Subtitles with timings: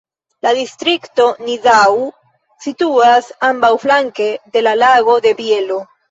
[0.43, 1.99] La distrikto Nidau
[2.65, 5.79] situas ambaŭflanke de la Lago de Bielo.